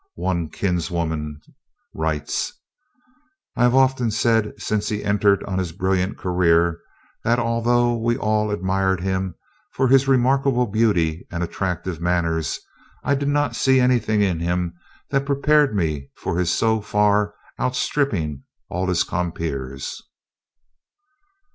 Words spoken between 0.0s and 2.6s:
One kinswoman writes: